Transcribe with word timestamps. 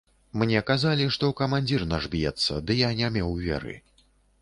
Мне 0.43 0.61
казалі, 0.69 1.05
што 1.17 1.29
камандзір 1.43 1.85
наш 1.93 2.09
б'ецца, 2.17 2.59
ды 2.67 2.81
я 2.83 2.93
не 3.03 3.15
меў 3.19 3.41
веры. 3.47 3.81